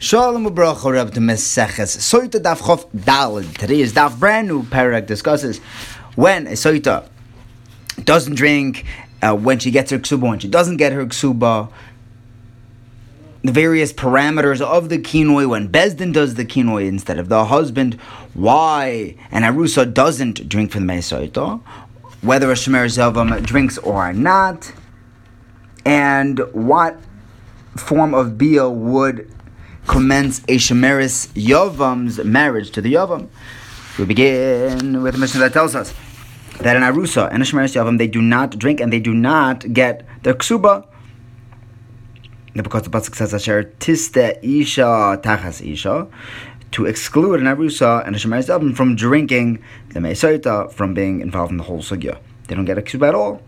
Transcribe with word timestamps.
Shalom 0.00 0.46
ubracha 0.46 0.92
Reb 0.92 1.12
to 1.14 1.20
Meseches 1.20 1.98
Soita 1.98 2.40
Daf 2.40 2.60
Chof 2.60 2.88
Dalid. 2.96 3.58
Today 3.58 3.80
is 3.80 3.92
Daf 3.92 4.16
brand 4.16 4.46
new 4.46 4.62
parak 4.62 5.06
discusses 5.06 5.58
when 6.14 6.46
a 6.46 6.52
Soita 6.52 7.08
doesn't 8.04 8.36
drink, 8.36 8.84
uh, 9.22 9.34
when 9.34 9.58
she 9.58 9.72
gets 9.72 9.90
her 9.90 9.98
ksuba, 9.98 10.28
when 10.28 10.38
she 10.38 10.46
doesn't 10.46 10.76
get 10.76 10.92
her 10.92 11.04
ksuba, 11.04 11.72
the 13.42 13.50
various 13.50 13.92
parameters 13.92 14.60
of 14.60 14.88
the 14.88 15.00
kinoi, 15.00 15.48
when 15.48 15.68
Bezdin 15.68 16.12
does 16.12 16.36
the 16.36 16.44
kinoi 16.44 16.86
instead 16.86 17.18
of 17.18 17.28
the 17.28 17.46
husband, 17.46 17.94
why 18.34 19.16
an 19.32 19.42
Arusa 19.42 19.92
doesn't 19.92 20.48
drink 20.48 20.70
from 20.70 20.86
the 20.86 20.92
Mesoita, 20.92 21.60
whether 22.20 22.52
a 22.52 22.54
Shemer 22.54 22.86
Zelvam 22.86 23.44
drinks 23.44 23.78
or 23.78 24.12
not, 24.12 24.72
and 25.84 26.38
what 26.52 27.00
form 27.76 28.14
of 28.14 28.38
Bia 28.38 28.68
would 28.68 29.28
commence 29.88 30.40
a 30.40 30.58
Shemeris 30.58 31.28
Yavam's 31.28 32.22
marriage 32.22 32.70
to 32.72 32.82
the 32.82 32.92
Yavam. 32.92 33.26
We 33.98 34.04
begin 34.04 35.02
with 35.02 35.14
a 35.14 35.18
Mishnah 35.18 35.40
that 35.40 35.54
tells 35.54 35.74
us 35.74 35.94
that 36.60 36.76
an 36.76 36.82
Arusa 36.82 37.32
and 37.32 37.42
a 37.42 37.46
Shemeris 37.46 37.74
Yavam, 37.74 37.96
they 37.96 38.06
do 38.06 38.20
not 38.20 38.58
drink 38.58 38.80
and 38.80 38.92
they 38.92 39.00
do 39.00 39.14
not 39.14 39.72
get 39.72 40.06
their 40.22 40.34
ksuba. 40.34 40.86
Because 42.54 42.82
the 42.82 42.90
Pasuk 42.90 43.14
says, 43.16 43.32
Asher 43.32 43.62
tiste 43.80 44.38
isha 44.42 45.18
tachas 45.22 45.66
isha, 45.66 46.06
to 46.72 46.84
exclude 46.84 47.40
an 47.40 47.46
Arusa 47.46 48.06
and 48.06 48.14
a 48.14 48.18
Shemeris 48.18 48.48
Yavam 48.48 48.76
from 48.76 48.94
drinking 48.94 49.62
the 49.94 50.00
Mesaita, 50.00 50.70
from 50.70 50.92
being 50.92 51.22
involved 51.22 51.50
in 51.50 51.56
the 51.56 51.64
whole 51.64 51.80
sugya. 51.80 52.18
They 52.46 52.54
don't 52.54 52.66
get 52.66 52.76
a 52.76 52.82
ksuba 52.82 53.08
at 53.08 53.14
all 53.14 53.42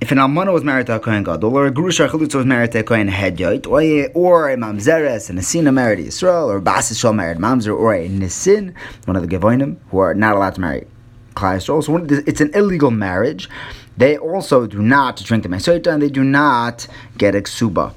if 0.00 0.10
an 0.10 0.18
almana 0.18 0.52
was 0.52 0.64
married 0.64 0.86
to 0.86 0.96
a 0.96 1.00
kohen 1.00 1.22
gadol, 1.22 1.54
or 1.54 1.66
a 1.66 1.70
grusha 1.70 2.08
chalutza 2.08 2.36
was 2.36 2.46
married 2.46 2.72
to 2.72 2.78
a 2.78 2.82
kohen 2.82 3.08
hedyot, 3.08 3.66
or, 4.14 4.50
a 4.50 4.56
mamzeres 4.56 5.28
and 5.28 5.38
a 5.38 5.42
sina 5.42 5.70
married 5.70 5.96
to 5.96 6.04
Yisrael, 6.04 6.46
or 6.46 6.58
basis 6.58 6.98
shal 6.98 7.12
married 7.12 7.36
mamzer, 7.36 7.76
or 7.76 7.94
a 7.94 8.08
nisin, 8.08 8.74
one 9.04 9.16
of 9.16 9.22
the 9.22 9.28
gevoinim, 9.28 9.76
who 9.90 9.98
are 9.98 10.14
not 10.14 10.34
allowed 10.34 10.54
to 10.54 10.60
marry 10.60 10.86
Yisrael. 11.34 11.82
So 11.82 11.96
it's 12.26 12.40
an 12.40 12.50
illegal 12.54 12.90
marriage. 12.90 13.48
They 13.96 14.16
also 14.16 14.66
do 14.66 14.80
not 14.80 15.18
drink 15.18 15.42
the 15.42 15.50
mesoita, 15.50 15.92
and 15.92 16.02
they 16.02 16.08
do 16.08 16.24
not 16.24 16.86
get 17.18 17.34
a 17.34 17.42
ksuba. 17.42 17.92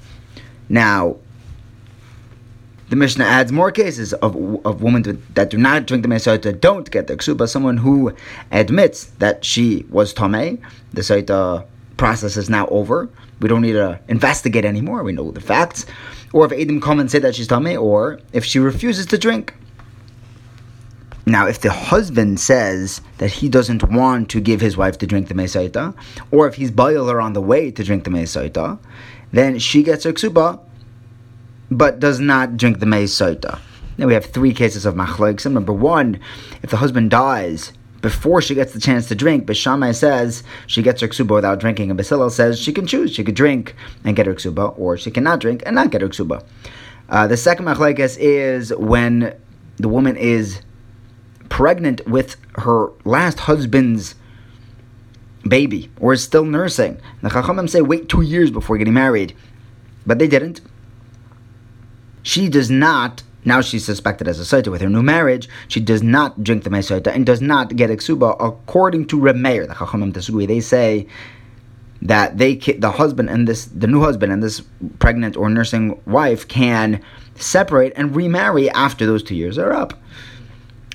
Now, 0.68 1.18
the 2.90 2.98
Mishnah 2.98 3.26
adds 3.26 3.52
more 3.52 3.72
cases 3.72 4.14
of, 4.14 4.36
of 4.66 4.84
women 4.84 5.24
that 5.34 5.50
do 5.50 5.58
not 5.58 5.88
drink 5.88 6.04
the 6.04 6.10
Mesaita 6.10 6.60
don't 6.60 6.92
get 6.92 7.08
the 7.08 7.18
ksuba. 7.18 7.50
Someone 7.50 7.78
who 7.78 8.14
admits 8.52 9.06
that 9.18 9.44
she 9.44 9.86
was 9.90 10.14
Tomei, 10.14 10.62
the 10.94 11.02
Saita 11.02 11.66
process 11.98 12.38
is 12.38 12.50
now 12.50 12.68
over. 12.68 13.10
We 13.40 13.50
don't 13.50 13.62
need 13.62 13.74
to 13.74 14.00
investigate 14.08 14.66
anymore. 14.66 15.04
We 15.04 15.12
know 15.12 15.32
the 15.32 15.42
facts. 15.42 15.86
Or 16.34 16.46
if 16.46 16.52
Adam 16.52 16.82
come 16.82 17.00
and 17.00 17.10
say 17.10 17.20
that 17.20 17.36
she's 17.36 17.48
tummy, 17.48 17.76
or 17.76 18.20
if 18.32 18.44
she 18.44 18.60
refuses 18.60 19.06
to 19.08 19.18
drink. 19.18 19.54
Now, 21.26 21.48
if 21.48 21.62
the 21.62 21.72
husband 21.72 22.40
says 22.40 23.00
that 23.20 23.32
he 23.32 23.48
doesn't 23.48 23.84
want 23.84 24.30
to 24.32 24.42
give 24.42 24.60
his 24.60 24.76
wife 24.76 24.98
to 24.98 25.08
drink 25.08 25.30
the 25.30 25.34
mesaita, 25.34 25.96
or 26.32 26.48
if 26.48 26.56
he's 26.56 26.70
boil 26.70 27.08
her 27.08 27.22
on 27.22 27.34
the 27.34 27.42
way 27.42 27.72
to 27.72 27.84
drink 27.84 28.04
the 28.04 28.10
mesaita, 28.10 28.78
then 29.32 29.58
she 29.58 29.84
gets 29.84 30.04
her 30.04 30.12
ksuba, 30.12 30.60
but 31.72 32.00
does 32.00 32.20
not 32.20 32.58
drink 32.58 32.80
the 32.80 32.86
mesaita. 32.86 33.60
Now 33.98 34.08
we 34.08 34.14
have 34.14 34.26
three 34.26 34.54
cases 34.54 34.86
of 34.86 34.96
machlokes. 34.96 35.50
Number 35.50 35.72
one, 35.72 36.20
if 36.62 36.72
the 36.72 36.78
husband 36.78 37.12
dies 37.12 37.72
before 38.04 38.42
she 38.42 38.54
gets 38.54 38.74
the 38.74 38.80
chance 38.80 39.08
to 39.08 39.16
drink. 39.16 39.48
But 39.48 39.56
says 39.56 40.44
she 40.68 40.84
gets 40.84 41.02
her 41.02 41.08
ksuba 41.08 41.34
without 41.34 41.60
drinking, 41.60 41.90
and 41.90 42.00
Beis 42.00 42.10
Hillel 42.10 42.30
says 42.30 42.60
she 42.60 42.72
can 42.72 42.86
choose. 42.86 43.12
She 43.12 43.24
could 43.24 43.34
drink 43.34 43.76
and 44.04 44.16
get 44.16 44.28
her 44.28 44.36
ksuba, 44.36 44.78
or 44.78 44.96
she 44.98 45.10
cannot 45.10 45.40
drink 45.40 45.64
and 45.66 45.74
not 45.74 45.90
get 45.90 46.02
her 46.02 46.10
ksuba. 46.10 46.46
Uh, 47.10 47.26
the 47.26 47.38
second 47.38 47.66
machlekes 47.66 48.18
is 48.20 48.76
when 48.76 49.36
the 49.78 49.90
woman 49.90 50.16
is 50.16 50.62
pregnant 51.50 52.06
with 52.08 52.36
her 52.58 52.90
last 53.06 53.40
husband's 53.40 54.16
baby, 55.48 55.90
or 56.00 56.14
is 56.14 56.24
still 56.24 56.46
nursing. 56.46 57.00
The 57.22 57.30
Chachamim 57.30 57.70
say 57.70 57.82
wait 57.82 58.10
two 58.10 58.22
years 58.22 58.52
before 58.52 58.78
getting 58.78 58.94
married, 58.94 59.34
but 60.06 60.20
they 60.20 60.28
didn't. 60.28 60.62
She 62.22 62.50
does 62.50 62.70
not 62.70 63.24
now 63.46 63.62
she's 63.62 63.86
suspected 63.86 64.28
as 64.28 64.40
a 64.40 64.44
Saita 64.44 64.70
with 64.70 64.82
her 64.82 64.90
new 64.90 65.04
marriage. 65.04 65.50
She 65.68 65.80
does 65.80 66.02
not 66.02 66.44
drink 66.44 66.64
the 66.64 66.70
Mesaita 66.70 67.08
and 67.08 67.26
does 67.26 67.42
not 67.42 67.76
get 67.76 67.90
Eksuba 67.90 68.36
according 68.40 69.08
to 69.08 69.20
Reb 69.20 69.36
Meir, 69.36 69.68
the 69.68 69.74
Chachamim 69.74 70.14
Tesugui. 70.14 70.48
They 70.48 70.60
say 70.62 71.08
that 72.02 72.38
they 72.38 72.56
the 72.56 72.92
husband 72.92 73.30
and 73.30 73.48
this 73.48 73.66
the 73.66 73.88
new 73.88 74.02
husband 74.02 74.32
and 74.32 74.44
this 74.44 74.62
pregnant 75.00 75.38
or 75.38 75.50
nursing 75.50 76.00
wife 76.06 76.48
can 76.48 77.02
separate 77.36 77.94
and 77.96 78.16
remarry 78.16 78.70
after 78.70 79.06
those 79.06 79.24
two 79.24 79.36
years 79.36 79.58
are 79.58 79.72
up. 79.72 79.94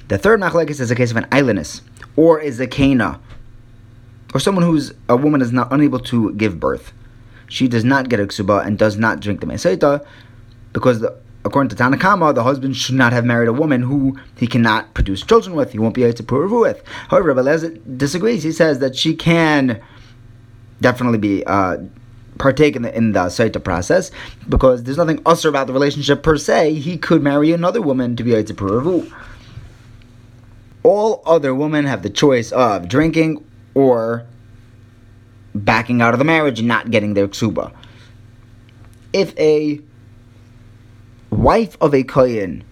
The 0.08 0.18
third 0.18 0.40
machlekes 0.40 0.80
is 0.80 0.90
a 0.90 0.94
case 0.94 1.10
of 1.10 1.16
an 1.16 1.26
islandess 1.32 1.82
or 2.16 2.40
is 2.40 2.60
a 2.60 2.66
kana 2.66 3.20
or 4.34 4.40
someone 4.40 4.64
who's 4.64 4.92
a 5.08 5.16
woman 5.16 5.40
is 5.40 5.52
not 5.52 5.72
unable 5.72 5.98
to 6.00 6.32
give 6.34 6.60
birth. 6.60 6.92
She 7.48 7.68
does 7.68 7.84
not 7.84 8.10
get 8.10 8.20
a 8.20 8.26
ksuba 8.26 8.66
and 8.66 8.78
does 8.78 8.98
not 8.98 9.20
drink 9.20 9.40
the 9.40 9.46
mesaita 9.46 10.04
because 10.74 11.00
the 11.00 11.18
according 11.48 11.70
to 11.70 11.76
Tanakama, 11.76 12.34
the 12.34 12.44
husband 12.44 12.76
should 12.76 12.94
not 12.94 13.12
have 13.12 13.24
married 13.24 13.48
a 13.48 13.52
woman 13.52 13.82
who 13.82 14.16
he 14.36 14.46
cannot 14.46 14.94
produce 14.94 15.22
children 15.22 15.56
with. 15.56 15.72
He 15.72 15.78
won't 15.78 15.94
be 15.94 16.04
able 16.04 16.14
to 16.14 16.22
prove 16.22 16.52
with. 16.52 16.82
However, 17.08 17.34
Rabbi 17.34 17.78
disagrees. 17.96 18.42
He 18.42 18.52
says 18.52 18.78
that 18.78 18.94
she 18.94 19.14
can 19.16 19.82
definitely 20.80 21.18
be 21.18 21.44
uh, 21.44 21.78
partake 22.38 22.76
in 22.76 22.82
the 22.82 22.96
in 22.96 23.12
the 23.12 23.24
Saita 23.26 23.62
process 23.62 24.10
because 24.48 24.84
there's 24.84 24.96
nothing 24.96 25.20
usher 25.26 25.48
about 25.48 25.66
the 25.66 25.72
relationship 25.72 26.22
per 26.22 26.36
se. 26.36 26.74
He 26.74 26.96
could 26.96 27.22
marry 27.22 27.52
another 27.52 27.82
woman 27.82 28.14
to 28.16 28.22
be 28.22 28.34
able 28.34 28.46
to 28.46 28.54
prove. 28.54 29.14
All 30.84 31.22
other 31.26 31.54
women 31.54 31.86
have 31.86 32.02
the 32.02 32.10
choice 32.10 32.52
of 32.52 32.88
drinking 32.88 33.44
or 33.74 34.24
backing 35.54 36.00
out 36.00 36.14
of 36.14 36.18
the 36.18 36.24
marriage 36.24 36.60
and 36.60 36.68
not 36.68 36.90
getting 36.90 37.14
their 37.14 37.26
ksuba. 37.26 37.72
If 39.12 39.36
a 39.38 39.80
wife 41.30 41.76
of 41.80 41.94
a 41.94 42.02
kohen 42.02 42.64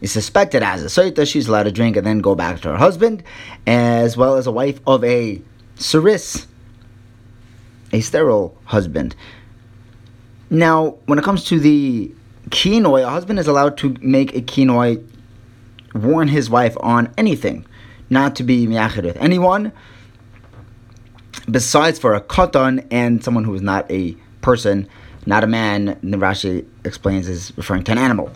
is 0.00 0.12
suspected 0.12 0.62
as 0.62 0.82
a 0.82 0.86
soita, 0.86 1.26
she's 1.26 1.48
allowed 1.48 1.62
to 1.62 1.72
drink 1.72 1.96
and 1.96 2.06
then 2.06 2.18
go 2.20 2.34
back 2.34 2.60
to 2.60 2.68
her 2.68 2.76
husband, 2.76 3.22
as 3.66 4.16
well 4.16 4.36
as 4.36 4.46
a 4.46 4.52
wife 4.52 4.80
of 4.86 5.02
a 5.04 5.40
saris, 5.76 6.46
a 7.92 8.00
sterile 8.00 8.56
husband. 8.64 9.16
Now, 10.50 10.96
when 11.06 11.18
it 11.18 11.24
comes 11.24 11.44
to 11.46 11.58
the 11.58 12.12
kinoi, 12.50 13.02
a 13.02 13.08
husband 13.08 13.38
is 13.38 13.46
allowed 13.46 13.78
to 13.78 13.96
make 14.00 14.34
a 14.36 14.42
kinoi 14.42 15.02
warn 15.94 16.28
his 16.28 16.50
wife 16.50 16.76
on 16.80 17.12
anything, 17.16 17.64
not 18.10 18.36
to 18.36 18.42
be 18.42 18.66
miyachid 18.66 19.04
with 19.04 19.16
anyone, 19.16 19.72
besides 21.50 21.98
for 21.98 22.14
a 22.14 22.20
katan 22.20 22.86
and 22.90 23.24
someone 23.24 23.44
who 23.44 23.54
is 23.54 23.62
not 23.62 23.90
a 23.90 24.14
person 24.42 24.88
not 25.26 25.44
a 25.44 25.46
man, 25.46 25.98
the 26.02 26.16
Rashi 26.16 26.66
explains 26.84 27.28
is 27.28 27.52
referring 27.56 27.84
to 27.84 27.92
an 27.92 27.98
animal. 27.98 28.30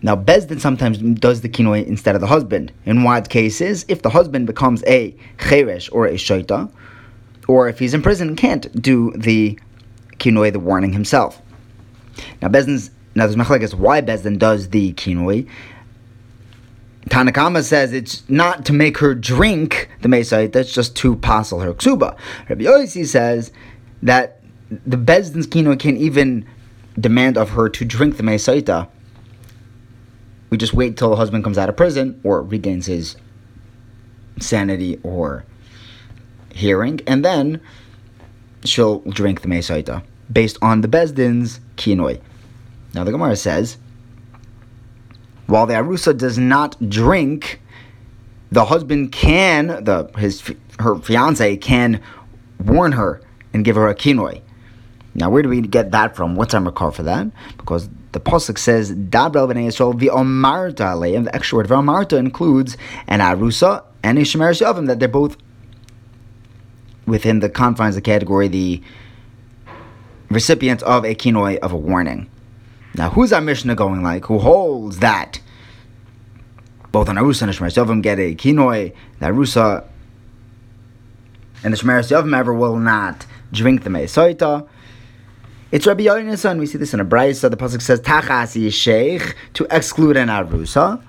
Now, 0.00 0.14
Bezdin 0.14 0.60
sometimes 0.60 0.98
does 0.98 1.40
the 1.40 1.48
kinoi 1.48 1.84
instead 1.86 2.14
of 2.14 2.20
the 2.20 2.28
husband. 2.28 2.72
In 2.84 3.02
what 3.02 3.28
cases? 3.28 3.84
If 3.88 4.02
the 4.02 4.10
husband 4.10 4.46
becomes 4.46 4.84
a 4.86 5.14
cheresh 5.38 5.88
or 5.92 6.06
a 6.06 6.12
shaita, 6.12 6.70
or 7.48 7.68
if 7.68 7.78
he's 7.78 7.94
in 7.94 8.02
prison, 8.02 8.36
can't 8.36 8.80
do 8.80 9.12
the 9.16 9.58
kinoi, 10.18 10.52
the 10.52 10.60
warning 10.60 10.92
himself. 10.92 11.42
Now, 12.40 12.48
Bezdin's 12.48 12.90
now 13.14 13.26
there's 13.26 13.36
machlekes 13.36 13.74
why 13.74 14.00
Bezdin 14.00 14.38
does 14.38 14.68
the 14.68 14.92
kinoi. 14.92 15.48
Tanakama 17.08 17.64
says 17.64 17.92
it's 17.92 18.28
not 18.28 18.64
to 18.66 18.72
make 18.72 18.98
her 18.98 19.14
drink 19.14 19.88
the 20.02 20.08
mesait, 20.08 20.52
that's 20.52 20.72
just 20.72 20.94
to 20.96 21.16
passel 21.16 21.60
her 21.60 21.72
ksuba. 21.72 22.16
Rabbi 22.48 22.64
Yossi 22.64 23.06
says 23.06 23.50
that 24.02 24.37
the 24.70 24.96
Bezdin's 24.96 25.46
Kino 25.46 25.76
can 25.76 25.96
even 25.96 26.46
demand 26.98 27.38
of 27.38 27.50
her 27.50 27.68
to 27.68 27.84
drink 27.84 28.16
the 28.16 28.22
Mesaita. 28.22 28.88
We 30.50 30.58
just 30.58 30.74
wait 30.74 30.96
till 30.96 31.10
the 31.10 31.16
husband 31.16 31.44
comes 31.44 31.58
out 31.58 31.68
of 31.68 31.76
prison 31.76 32.20
or 32.24 32.42
regains 32.42 32.86
his 32.86 33.16
sanity 34.40 34.98
or 35.02 35.44
hearing, 36.52 37.00
and 37.06 37.24
then 37.24 37.60
she'll 38.64 39.00
drink 39.00 39.42
the 39.42 39.48
Mesaita 39.48 40.02
based 40.32 40.58
on 40.60 40.80
the 40.80 40.88
Bezdin's 40.88 41.60
Kinoi. 41.76 42.20
Now 42.94 43.04
the 43.04 43.12
Gemara 43.12 43.36
says, 43.36 43.78
while 45.46 45.66
the 45.66 45.74
Arusa 45.74 46.16
does 46.16 46.38
not 46.38 46.76
drink, 46.90 47.60
the 48.50 48.66
husband 48.66 49.12
can, 49.12 49.84
the 49.84 50.10
his 50.18 50.42
her 50.78 50.96
fiance 50.96 51.56
can 51.56 52.02
warn 52.58 52.92
her 52.92 53.20
and 53.52 53.64
give 53.64 53.76
her 53.76 53.88
a 53.88 53.94
kinoi. 53.94 54.42
Now, 55.18 55.30
where 55.30 55.42
do 55.42 55.48
we 55.48 55.60
get 55.60 55.90
that 55.90 56.14
from? 56.14 56.36
What's 56.36 56.54
our 56.54 56.60
makar 56.60 56.92
for 56.92 57.02
that? 57.02 57.26
Because 57.56 57.88
the 58.12 58.20
pasuk 58.20 58.56
says 58.56 58.92
"Dabel 58.92 59.50
b'nei 59.50 59.66
Yisrael 59.66 59.98
v'omarta 59.98 61.16
and 61.16 61.26
the 61.26 61.34
extra 61.34 61.56
word 61.56 61.68
v'omarta 61.68 62.16
includes 62.16 62.76
an 63.08 63.20
arusa 63.20 63.84
and 64.02 64.18
a 64.18 64.22
shemer 64.22 64.50
yavim 64.50 64.86
that 64.86 65.00
they're 65.00 65.08
both 65.08 65.36
within 67.06 67.40
the 67.40 67.48
confines 67.48 67.96
of 67.96 68.02
the 68.02 68.10
category 68.10 68.48
the 68.48 68.82
recipient 70.30 70.82
of 70.82 71.04
a 71.04 71.14
kinoi 71.14 71.58
of 71.58 71.72
a 71.72 71.76
warning. 71.76 72.30
Now, 72.94 73.10
who's 73.10 73.32
our 73.32 73.40
Mishnah 73.40 73.74
going 73.74 74.02
like? 74.02 74.26
Who 74.26 74.38
holds 74.38 74.98
that 75.00 75.40
both 76.92 77.08
an 77.08 77.16
Arusa 77.16 77.42
and 77.42 77.50
a 77.50 77.54
Shemar 77.54 77.72
Yovim 77.74 78.02
get 78.02 78.18
a 78.18 78.34
kinoi, 78.34 78.94
the 79.20 79.26
Arusa 79.26 79.84
and 81.62 81.74
the 81.74 81.78
Shemar 81.78 82.00
Yovim 82.00 82.36
ever 82.36 82.52
will 82.52 82.76
not 82.76 83.26
drink 83.52 83.84
the 83.84 83.90
Meisoita. 83.90 84.66
It's 85.70 85.86
Rabbi 85.86 86.04
Yonason. 86.04 86.58
We 86.58 86.64
see 86.66 86.78
this 86.78 86.94
in 86.94 87.00
a 87.00 87.04
brayso. 87.04 87.50
The 87.50 87.56
pasuk 87.56 87.82
says 87.82 88.00
Tachasi 88.00 88.72
Sheikh 88.72 89.36
to 89.52 89.66
exclude 89.70 90.16
an 90.16 90.28
Arusa. 90.28 91.02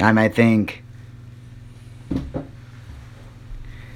I 0.00 0.12
might 0.12 0.36
think 0.36 0.84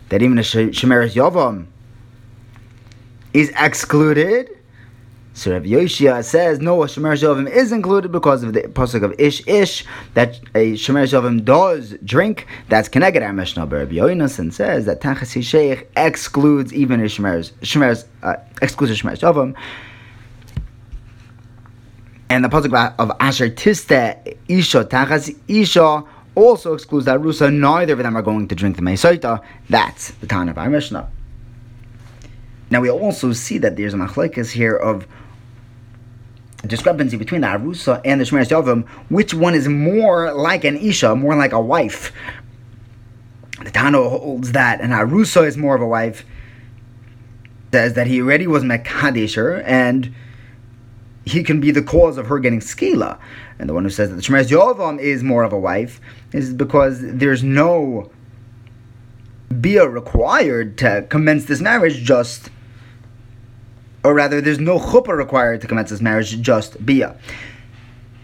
that 0.08 0.22
even 0.22 0.38
a 0.38 0.42
Shemeres 0.42 1.14
Yovam 1.14 1.66
is 3.32 3.52
excluded. 3.56 4.55
So 5.36 5.52
Rabbi 5.52 5.66
Yoshia 5.66 6.24
says 6.24 6.60
no, 6.60 6.82
a 6.82 6.86
Shemer 6.86 7.12
Shovim 7.12 7.46
is 7.46 7.70
included 7.70 8.10
because 8.10 8.42
of 8.42 8.54
the 8.54 8.62
pasuk 8.62 9.02
of 9.02 9.14
Ish 9.20 9.46
Ish 9.46 9.84
that 10.14 10.40
a 10.54 10.72
Shemer 10.72 11.04
Shovim 11.04 11.44
does 11.44 11.94
drink. 12.02 12.46
That's 12.70 12.88
connected 12.88 13.22
our 13.22 13.34
Mishnah. 13.34 13.66
But 13.66 13.76
Rabbi 13.76 13.96
Yonason 13.96 14.50
says 14.50 14.86
that 14.86 15.02
Tachas 15.02 15.44
Sheikh 15.44 15.90
excludes 15.94 16.72
even 16.72 17.00
a 17.00 17.04
Shemer 17.04 17.52
Shemer 17.60 18.02
uh, 18.22 18.36
excludes 18.62 18.98
a 18.98 19.04
Shemer 19.04 19.12
Shovim. 19.12 19.54
And 22.30 22.42
the 22.42 22.48
pasuk 22.48 22.94
of 22.98 23.12
Asher 23.20 23.50
Tista 23.50 24.18
Isha 24.48 24.86
Tachas 24.86 25.38
Isha 25.48 26.02
also 26.34 26.72
excludes 26.72 27.04
that 27.04 27.20
Rusa. 27.20 27.52
Neither 27.54 27.92
of 27.92 27.98
them 27.98 28.16
are 28.16 28.22
going 28.22 28.48
to 28.48 28.54
drink 28.54 28.76
the 28.76 28.82
Meisaita. 28.82 29.44
That's 29.68 30.12
the 30.12 30.26
time 30.26 30.48
of 30.48 30.56
our 30.56 30.70
Mishnah. 30.70 31.10
Now 32.70 32.80
we 32.80 32.90
also 32.90 33.34
see 33.34 33.58
that 33.58 33.76
there's 33.76 33.92
a 33.92 33.98
machlekes 33.98 34.50
here 34.50 34.74
of 34.74 35.06
discrepancy 36.66 37.16
between 37.16 37.40
the 37.40 37.46
Arusa 37.46 38.00
and 38.04 38.20
the 38.20 38.24
Shemiras 38.24 38.48
Yavim, 38.48 38.88
which 39.08 39.34
one 39.34 39.54
is 39.54 39.68
more 39.68 40.32
like 40.32 40.64
an 40.64 40.76
Isha, 40.76 41.16
more 41.16 41.36
like 41.36 41.52
a 41.52 41.60
wife. 41.60 42.12
The 43.64 43.70
Tano 43.70 44.10
holds 44.10 44.52
that 44.52 44.80
an 44.80 44.90
Arusa 44.90 45.46
is 45.46 45.56
more 45.56 45.74
of 45.74 45.82
a 45.82 45.86
wife, 45.86 46.24
says 47.72 47.94
that 47.94 48.06
he 48.06 48.20
already 48.20 48.46
was 48.46 48.62
Mekadesher, 48.62 49.62
and 49.64 50.14
he 51.24 51.42
can 51.42 51.60
be 51.60 51.70
the 51.70 51.82
cause 51.82 52.18
of 52.18 52.26
her 52.26 52.38
getting 52.38 52.60
skila. 52.60 53.18
And 53.58 53.68
the 53.68 53.74
one 53.74 53.84
who 53.84 53.90
says 53.90 54.10
that 54.10 54.16
the 54.16 54.22
Shemiras 54.22 54.50
Yavam 54.50 55.00
is 55.00 55.22
more 55.22 55.42
of 55.42 55.52
a 55.52 55.58
wife 55.58 56.00
is 56.32 56.52
because 56.52 57.00
there's 57.00 57.42
no 57.42 58.10
bia 59.60 59.88
required 59.88 60.78
to 60.78 61.06
commence 61.08 61.46
this 61.46 61.60
marriage, 61.60 62.02
just 62.02 62.50
or 64.06 64.14
rather, 64.14 64.40
there's 64.40 64.60
no 64.60 64.78
chuppah 64.78 65.16
required 65.16 65.60
to 65.60 65.66
commence 65.66 65.90
this 65.90 66.00
marriage, 66.00 66.40
just 66.40 66.86
bia. 66.86 67.16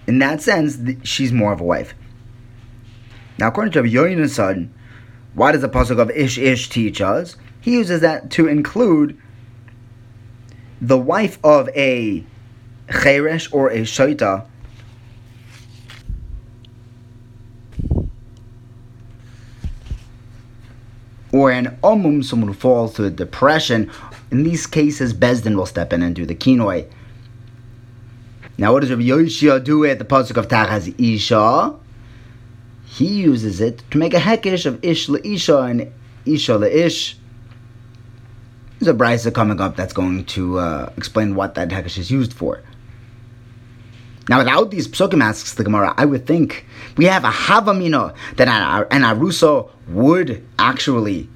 In 0.06 0.20
that 0.20 0.40
sense, 0.40 0.79
she's 1.02 1.32
more 1.32 1.52
of 1.52 1.61
a 1.61 1.64
wife. 1.64 1.93
Now, 3.37 3.49
according 3.49 3.73
to 3.73 3.82
Rabbi 3.82 3.93
Yonason, 3.93 4.69
why 5.34 5.50
does 5.50 5.61
the 5.61 5.69
pasuk 5.69 5.99
of 5.99 6.08
Ish 6.12 6.38
Ish 6.38 6.69
teach 6.69 7.00
us? 7.00 7.34
He 7.61 7.73
uses 7.73 8.00
that 8.00 8.31
to 8.31 8.46
include 8.46 9.20
the 10.81 10.96
wife 10.96 11.40
of 11.43 11.69
a 11.70 12.25
cheresh 12.87 13.52
or 13.52 13.69
a 13.69 13.81
shaita 13.81 14.46
or 21.32 21.50
an 21.50 21.76
omum, 21.82 22.23
someone 22.23 22.46
who 22.46 22.55
falls 22.55 22.94
to 22.94 23.11
depression 23.11 23.90
in 24.32 24.44
these 24.44 24.67
cases, 24.67 25.12
Bezdin 25.12 25.56
will 25.56 25.67
step 25.67 25.93
in 25.93 26.02
and 26.02 26.17
do 26.17 26.25
the 26.25 26.34
kinoi. 26.34 26.90
Now, 28.56 28.73
what 28.73 28.81
does 28.81 28.90
Rabbi 28.90 29.02
Yoshia 29.02 29.62
do 29.62 29.84
at 29.84 29.99
the 29.99 30.06
pasuk 30.06 30.38
of 30.38 30.49
Tachas 30.49 30.94
Isha? 30.99 31.75
He 32.87 33.06
uses 33.06 33.61
it 33.61 33.82
to 33.90 33.99
make 33.99 34.14
a 34.14 34.19
hekish 34.19 34.64
of 34.64 34.82
Ish 34.82 35.11
Isha 35.11 35.58
and 35.58 35.93
Isha 36.25 36.84
Ish. 36.84 37.19
There's 38.79 38.88
a 38.88 38.94
brisa 38.94 39.32
coming 39.34 39.61
up 39.61 39.76
that's 39.76 39.93
going 39.93 40.25
to 40.25 40.58
uh, 40.58 40.93
explain 40.96 41.34
what 41.34 41.55
that 41.55 41.69
hekish 41.69 41.99
is 41.99 42.11
used 42.11 42.32
for. 42.32 42.62
Now, 44.31 44.38
without 44.38 44.70
these 44.70 44.88
psukim, 44.88 45.23
asks 45.23 45.55
the 45.55 45.64
Gemara, 45.64 45.93
I 45.99 46.06
would 46.06 46.26
think 46.26 46.64
we 46.96 47.05
have 47.05 47.25
a 47.25 47.31
havamina 47.31 48.14
that 48.37 48.49
an 48.49 49.02
aruso 49.02 49.69
would 49.88 50.43
actually 50.58 51.29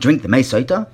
drink 0.00 0.22
the 0.22 0.28
meisaita. 0.28 0.88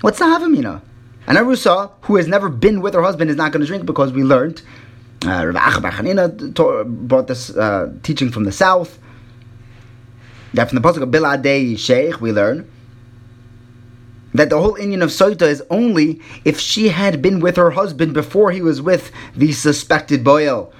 What's 0.00 0.18
the 0.18 0.24
Havamina? 0.24 0.82
An 1.26 1.36
Arusa 1.36 1.92
who 2.02 2.16
has 2.16 2.26
never 2.26 2.48
been 2.48 2.80
with 2.80 2.94
her 2.94 3.02
husband 3.02 3.30
is 3.30 3.36
not 3.36 3.52
going 3.52 3.60
to 3.60 3.66
drink 3.66 3.84
because 3.84 4.12
we 4.12 4.22
learned. 4.22 4.62
Uh, 5.24 5.46
Rav 5.46 5.82
Achabar 5.82 7.08
brought 7.08 7.26
this 7.26 7.50
uh, 7.50 7.92
teaching 8.02 8.30
from 8.30 8.44
the 8.44 8.52
south. 8.52 8.98
That 10.54 10.68
from 10.68 10.80
the 10.80 10.88
pasuk 10.88 11.02
of 11.02 11.10
Biladei 11.10 11.78
Sheikh 11.78 12.20
we 12.20 12.32
learn 12.32 12.68
that 14.34 14.50
the 14.50 14.60
whole 14.60 14.76
Indian 14.76 15.02
of 15.02 15.10
Soita 15.10 15.42
is 15.42 15.62
only 15.70 16.20
if 16.44 16.58
she 16.58 16.88
had 16.88 17.20
been 17.20 17.40
with 17.40 17.56
her 17.56 17.70
husband 17.70 18.14
before 18.14 18.50
he 18.50 18.62
was 18.62 18.80
with 18.80 19.10
the 19.34 19.52
suspected 19.52 20.22
boil. 20.24 20.72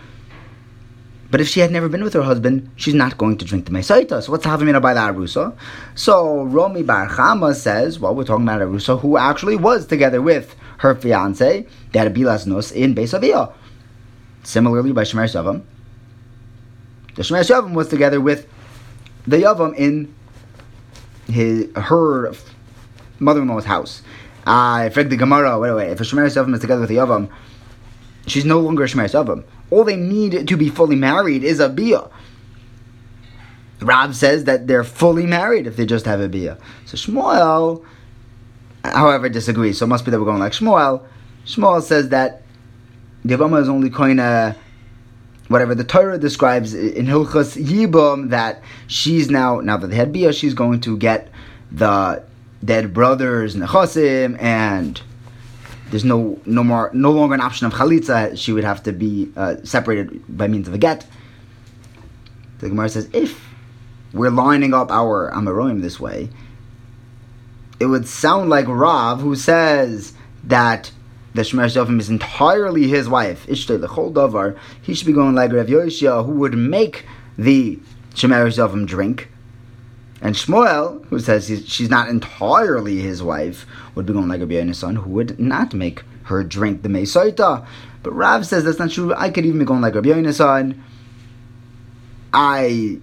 But 1.31 1.41
if 1.41 1.49
she 1.49 1.61
had 1.61 1.71
never 1.71 1.88
been 1.88 2.03
with 2.03 2.15
her 2.15 2.23
husband, 2.23 2.69
she's 2.77 2.94
not 2.94 3.17
going 3.17 3.38
to 3.38 3.44
drink 3.44 3.67
the 3.67 3.71
Mesaita. 3.71 4.23
So 4.23 4.32
what's 4.32 4.44
the 4.44 4.50
Havamina 4.50 4.82
by 4.82 4.94
the 4.94 5.00
Arusa? 5.00 5.56
So 5.94 6.43
Romi 6.44 6.82
Bar 6.82 7.09
Chama 7.09 7.55
says, 7.55 8.00
well, 8.00 8.15
we're 8.15 8.25
talking 8.25 8.44
about 8.44 8.61
Arusa 8.61 9.00
who 9.00 9.17
actually 9.17 9.56
was 9.56 9.87
together 9.87 10.21
with 10.21 10.56
her 10.79 10.94
fiance, 10.94 11.67
they 11.93 11.99
had 11.99 12.09
a 12.09 12.11
Bilas 12.11 12.47
Nus 12.47 12.73
in 12.73 12.94
Beis 12.94 13.19
Aviyah. 13.19 13.53
Similarly 14.43 14.93
by 14.93 15.03
Shemer 15.03 15.25
Shavam. 15.25 15.62
The 17.15 17.23
Shemer 17.23 17.41
Shavam 17.41 17.75
was 17.75 17.88
together 17.88 18.21
with 18.21 18.49
the 19.27 19.37
Yavam 19.37 19.77
in 19.77 20.12
his 21.27 21.69
her 21.77 22.32
mother-in-law's 23.19 23.67
house. 23.67 24.03
I 24.47 24.87
uh, 24.87 25.03
the 25.03 25.17
Gemara, 25.17 25.59
wait, 25.59 25.73
wait, 25.75 25.91
if 25.91 26.00
a 26.00 26.05
Shemer 26.05 26.27
Shavam 26.27 26.55
is 26.55 26.61
together 26.61 26.81
with 26.81 26.88
the 26.88 26.97
Yavam, 26.97 27.29
she's 28.27 28.47
no 28.47 28.59
longer 28.59 28.85
a 28.85 28.87
Shemer 28.87 29.05
Shavam 29.05 29.44
all 29.70 29.84
they 29.84 29.96
need 29.96 30.49
to 30.49 30.56
be 30.56 30.69
fully 30.69 30.96
married 30.96 31.44
is 31.44 31.61
a 31.61 31.69
bia. 31.69 32.08
Rab 33.81 34.14
says 34.14 34.44
that 34.44 34.67
they're 34.67 34.84
fully 34.84 35.26
married 35.26 35.67
if 35.67 35.76
they 35.76 35.87
just 35.87 36.05
have 36.05 36.20
a 36.20 36.28
bia. 36.28 36.58
So 36.84 36.96
Shmuel, 36.96 37.84
however, 38.84 39.28
disagrees. 39.28 39.78
So 39.78 39.87
it 39.87 39.88
must 39.88 40.05
be 40.05 40.11
that 40.11 40.19
we're 40.19 40.26
going 40.26 40.40
like 40.40 40.52
Shmuel. 40.52 41.02
Shmuel 41.46 41.82
says 41.82 42.11
that 42.11 42.43
the 43.25 43.34
is 43.34 43.69
only 43.69 43.90
koina 43.90 44.56
whatever 45.48 45.74
the 45.74 45.84
Torah 45.84 46.17
describes 46.17 46.74
in 46.74 47.06
Hilchas 47.06 47.60
Yibum 47.60 48.31
that 48.31 48.62
she's 48.86 49.29
now 49.29 49.60
now 49.60 49.77
that 49.77 49.89
they 49.89 49.96
had 49.96 50.12
bia, 50.12 50.32
she's 50.32 50.55
going 50.55 50.81
to 50.82 50.96
get 50.96 51.29
the 51.72 52.22
dead 52.65 52.94
brothers 52.94 53.56
nechasim 53.56 54.41
and 54.41 55.03
there's 55.91 56.05
no 56.05 56.41
no 56.47 56.63
more 56.63 56.91
no 56.93 57.11
longer 57.11 57.35
an 57.35 57.41
option 57.41 57.67
of 57.67 57.73
chalitza. 57.73 58.39
She 58.39 58.53
would 58.53 58.65
have 58.65 58.82
to 58.85 58.93
be 58.93 59.31
uh, 59.37 59.56
separated 59.65 60.23
by 60.29 60.49
means 60.49 60.69
of 60.69 60.75
a 60.75 60.79
get. 60.79 61.06
The 62.59 62.69
Gemara 62.69 62.89
says 62.89 63.09
if 63.13 63.49
we're 64.13 64.31
lining 64.31 64.75
up 64.75 64.91
our 64.91 65.31
Amaroim 65.32 65.82
this 65.82 65.99
way, 65.99 66.29
it 67.79 67.87
would 67.87 68.06
sound 68.06 68.51
like 68.51 68.67
Rav 68.69 69.20
who 69.20 69.35
says 69.35 70.13
that 70.44 70.93
the 71.35 71.43
Shemer 71.43 71.67
Shofim 71.67 72.01
is 72.01 72.11
entirely 72.11 72.89
his 72.89 73.09
wife. 73.09 73.47
Ishtay 73.47 73.85
whole 73.87 74.13
davar. 74.13 74.59
He 74.82 74.94
should 74.94 75.06
be 75.06 75.13
going 75.13 75.35
like 75.35 75.53
Rav 75.53 75.67
Yoshia, 75.67 76.25
who 76.25 76.32
would 76.32 76.55
make 76.55 77.06
the 77.39 77.79
Shemer 78.15 78.47
Shofim 78.47 78.87
drink. 78.87 79.30
And 80.22 80.34
Shmuel, 80.34 81.05
who 81.06 81.19
says 81.19 81.46
she's 81.67 81.89
not 81.89 82.08
entirely 82.08 83.00
his 83.00 83.22
wife, 83.22 83.67
would 83.94 84.06
be 84.06 84.12
going 84.12 84.29
like 84.29 84.41
a 84.41 84.74
son, 84.74 84.96
who 84.96 85.10
would 85.10 85.41
not 85.41 85.72
make 85.72 86.03
her 86.24 86.44
drink 86.44 86.82
the 86.82 86.89
Mesaita. 86.89 87.67
But 88.03 88.12
Rav 88.12 88.46
says 88.46 88.65
that's 88.65 88.79
not 88.79 88.91
true. 88.91 89.15
I 89.15 89.31
could 89.31 89.46
even 89.46 89.58
be 89.58 89.65
going 89.65 89.81
like 89.81 89.94
Rabbi 89.94 90.31
son. 90.31 90.82
I, 92.32 92.98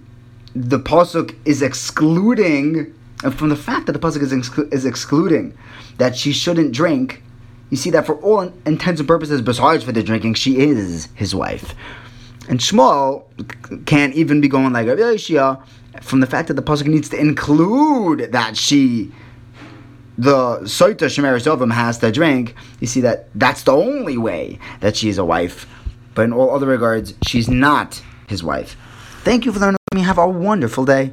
the 0.54 0.78
pasuk 0.78 1.36
is 1.44 1.60
excluding, 1.60 2.94
and 3.22 3.34
from 3.34 3.48
the 3.48 3.56
fact 3.56 3.86
that 3.86 3.92
the 3.92 3.98
pasuk 3.98 4.22
is, 4.22 4.32
exclu- 4.32 4.72
is 4.72 4.86
excluding 4.86 5.56
that 5.98 6.16
she 6.16 6.32
shouldn't 6.32 6.72
drink, 6.72 7.22
you 7.70 7.76
see 7.76 7.90
that 7.90 8.06
for 8.06 8.14
all 8.22 8.52
intents 8.64 9.00
and 9.00 9.08
purposes, 9.08 9.42
besides 9.42 9.84
for 9.84 9.92
the 9.92 10.02
drinking, 10.02 10.34
she 10.34 10.58
is 10.58 11.08
his 11.14 11.34
wife. 11.34 11.74
And 12.48 12.60
Shmuel 12.60 13.24
can't 13.84 14.14
even 14.14 14.40
be 14.40 14.48
going 14.48 14.72
like 14.72 14.86
Rabbi 14.86 15.02
Yoshia 15.02 15.62
from 16.00 16.20
the 16.20 16.26
fact 16.26 16.48
that 16.48 16.54
the 16.54 16.62
pasuk 16.62 16.86
needs 16.86 17.10
to 17.10 17.18
include 17.18 18.32
that 18.32 18.56
she, 18.56 19.12
the 20.16 20.60
soita 20.60 21.06
shemeres 21.06 21.46
ovim 21.46 21.72
has 21.72 21.98
to 21.98 22.10
drink. 22.10 22.54
You 22.80 22.86
see 22.86 23.02
that 23.02 23.28
that's 23.34 23.64
the 23.64 23.72
only 23.72 24.16
way 24.16 24.58
that 24.80 24.96
she 24.96 25.10
is 25.10 25.18
a 25.18 25.24
wife, 25.24 25.66
but 26.14 26.22
in 26.22 26.32
all 26.32 26.54
other 26.54 26.66
regards, 26.66 27.14
she's 27.26 27.48
not 27.48 28.02
his 28.28 28.42
wife. 28.42 28.76
Thank 29.24 29.44
you 29.44 29.52
for 29.52 29.60
learning 29.60 29.76
with 29.92 29.98
me. 29.98 30.04
Have 30.06 30.18
a 30.18 30.26
wonderful 30.26 30.86
day. 30.86 31.12